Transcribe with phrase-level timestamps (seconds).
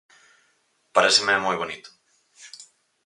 [0.95, 1.89] Paréceme moi bonito.